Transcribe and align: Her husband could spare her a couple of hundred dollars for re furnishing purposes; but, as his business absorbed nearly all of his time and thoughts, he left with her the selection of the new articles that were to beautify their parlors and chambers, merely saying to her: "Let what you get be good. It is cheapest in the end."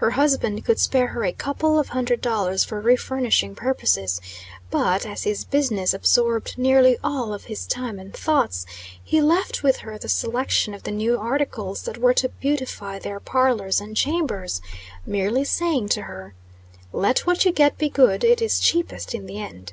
Her 0.00 0.10
husband 0.10 0.66
could 0.66 0.78
spare 0.78 1.06
her 1.06 1.24
a 1.24 1.32
couple 1.32 1.78
of 1.78 1.88
hundred 1.88 2.20
dollars 2.20 2.62
for 2.62 2.78
re 2.78 2.94
furnishing 2.94 3.54
purposes; 3.54 4.20
but, 4.70 5.06
as 5.06 5.22
his 5.22 5.46
business 5.46 5.94
absorbed 5.94 6.58
nearly 6.58 6.98
all 7.02 7.32
of 7.32 7.44
his 7.44 7.66
time 7.66 7.98
and 7.98 8.12
thoughts, 8.12 8.66
he 9.02 9.22
left 9.22 9.62
with 9.62 9.78
her 9.78 9.96
the 9.96 10.10
selection 10.10 10.74
of 10.74 10.82
the 10.82 10.90
new 10.90 11.18
articles 11.18 11.84
that 11.84 11.96
were 11.96 12.12
to 12.12 12.28
beautify 12.28 12.98
their 12.98 13.18
parlors 13.18 13.80
and 13.80 13.96
chambers, 13.96 14.60
merely 15.06 15.42
saying 15.42 15.88
to 15.88 16.02
her: 16.02 16.34
"Let 16.92 17.20
what 17.20 17.46
you 17.46 17.50
get 17.50 17.78
be 17.78 17.88
good. 17.88 18.24
It 18.24 18.42
is 18.42 18.60
cheapest 18.60 19.14
in 19.14 19.24
the 19.24 19.40
end." 19.40 19.72